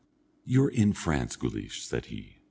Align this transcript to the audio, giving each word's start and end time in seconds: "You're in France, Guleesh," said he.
"You're 0.45 0.69
in 0.69 0.93
France, 0.93 1.35
Guleesh," 1.35 1.85
said 1.85 2.05
he. 2.05 2.37